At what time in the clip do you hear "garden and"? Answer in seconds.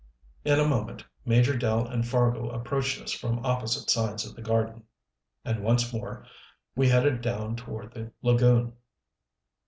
4.41-5.63